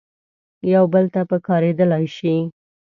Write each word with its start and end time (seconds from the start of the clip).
یو 0.73 0.83
بل 0.93 1.05
ته 1.13 1.21
پکارېدلای 1.29 2.05
شي. 2.17 2.35